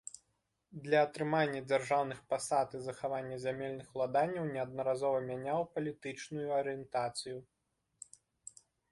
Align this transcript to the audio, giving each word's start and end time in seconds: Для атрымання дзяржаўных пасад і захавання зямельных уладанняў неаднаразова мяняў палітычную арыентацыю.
Для 0.85 0.99
атрымання 1.07 1.59
дзяржаўных 1.71 2.19
пасад 2.31 2.69
і 2.79 2.79
захавання 2.85 3.35
зямельных 3.43 3.87
уладанняў 3.97 4.47
неаднаразова 4.55 5.19
мяняў 5.29 5.61
палітычную 5.75 6.47
арыентацыю. 6.61 7.37